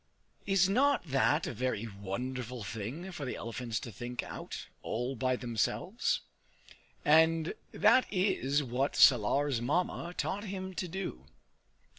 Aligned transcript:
Is 0.47 0.67
not 0.67 1.03
that 1.05 1.45
a 1.45 1.53
very 1.53 1.85
wonderful 1.85 2.63
thing 2.63 3.11
for 3.11 3.23
the 3.23 3.35
elephants 3.35 3.79
to 3.81 3.91
think 3.91 4.23
out, 4.23 4.65
all 4.81 5.15
by 5.15 5.35
themselves? 5.35 6.21
And 7.05 7.53
that 7.71 8.11
is 8.11 8.63
what 8.63 8.95
Salar's 8.95 9.61
Mamma 9.61 10.15
taught 10.17 10.45
him 10.45 10.73
to 10.73 10.87
do. 10.87 11.27